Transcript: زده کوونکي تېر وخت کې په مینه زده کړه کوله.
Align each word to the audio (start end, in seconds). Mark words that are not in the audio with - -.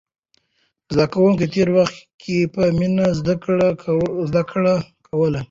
زده 0.93 1.05
کوونکي 1.13 1.45
تېر 1.53 1.69
وخت 1.77 1.97
کې 2.21 2.37
په 2.53 2.63
مینه 2.77 3.07
زده 4.31 4.43
کړه 4.51 4.75
کوله. 5.07 5.39